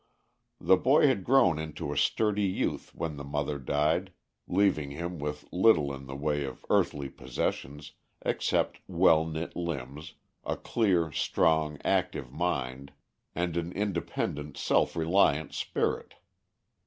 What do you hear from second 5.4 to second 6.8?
little in the way of